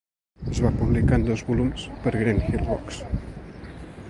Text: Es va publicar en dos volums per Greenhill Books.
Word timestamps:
Es 0.53 0.61
va 0.65 0.71
publicar 0.79 1.19
en 1.21 1.27
dos 1.29 1.45
volums 1.51 1.85
per 2.07 2.15
Greenhill 2.19 2.67
Books. 2.71 3.03